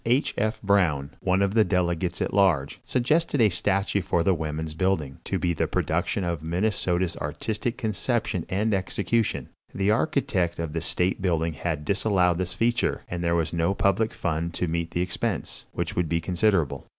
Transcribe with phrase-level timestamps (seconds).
[0.03, 0.33] H.
[0.35, 0.59] F.
[0.63, 5.37] Brown, one of the delegates at large, suggested a statue for the Woman's Building, to
[5.37, 9.49] be the production of Minnesota's artistic conception and execution.
[9.75, 14.11] The architect of the state building had disallowed this feature, and there was no public
[14.11, 16.87] fund to meet the expense, which would be considerable.